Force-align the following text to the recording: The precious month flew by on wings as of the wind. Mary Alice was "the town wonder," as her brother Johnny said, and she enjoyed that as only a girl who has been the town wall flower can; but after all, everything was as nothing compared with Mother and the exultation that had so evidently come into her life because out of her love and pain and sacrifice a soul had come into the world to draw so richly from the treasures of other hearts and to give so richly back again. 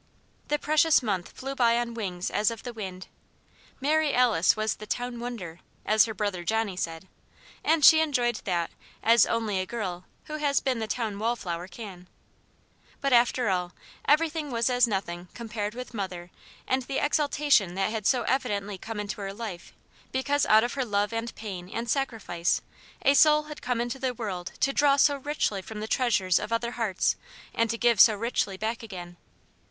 The 0.47 0.57
precious 0.57 1.03
month 1.03 1.29
flew 1.29 1.53
by 1.53 1.77
on 1.77 1.93
wings 1.93 2.31
as 2.31 2.49
of 2.49 2.63
the 2.63 2.73
wind. 2.73 3.05
Mary 3.79 4.15
Alice 4.15 4.55
was 4.57 4.77
"the 4.77 4.87
town 4.87 5.19
wonder," 5.19 5.59
as 5.85 6.05
her 6.05 6.13
brother 6.15 6.43
Johnny 6.43 6.75
said, 6.75 7.07
and 7.63 7.85
she 7.85 7.99
enjoyed 8.01 8.37
that 8.45 8.71
as 9.03 9.27
only 9.27 9.59
a 9.59 9.67
girl 9.67 10.05
who 10.23 10.37
has 10.37 10.59
been 10.59 10.79
the 10.79 10.87
town 10.87 11.19
wall 11.19 11.35
flower 11.35 11.67
can; 11.67 12.07
but 12.99 13.13
after 13.13 13.49
all, 13.49 13.73
everything 14.05 14.49
was 14.49 14.71
as 14.71 14.87
nothing 14.87 15.27
compared 15.35 15.75
with 15.75 15.93
Mother 15.93 16.31
and 16.67 16.81
the 16.81 16.97
exultation 16.97 17.75
that 17.75 17.91
had 17.91 18.07
so 18.07 18.23
evidently 18.23 18.79
come 18.79 18.99
into 18.99 19.21
her 19.21 19.35
life 19.35 19.71
because 20.11 20.47
out 20.47 20.63
of 20.63 20.73
her 20.73 20.83
love 20.83 21.13
and 21.13 21.35
pain 21.35 21.69
and 21.69 21.87
sacrifice 21.87 22.63
a 23.03 23.13
soul 23.13 23.43
had 23.43 23.61
come 23.61 23.79
into 23.79 23.99
the 23.99 24.15
world 24.15 24.53
to 24.61 24.73
draw 24.73 24.95
so 24.95 25.17
richly 25.17 25.61
from 25.61 25.79
the 25.79 25.87
treasures 25.87 26.39
of 26.39 26.51
other 26.51 26.71
hearts 26.71 27.15
and 27.53 27.69
to 27.69 27.77
give 27.77 27.99
so 28.01 28.15
richly 28.15 28.57
back 28.57 28.81
again. 28.81 29.15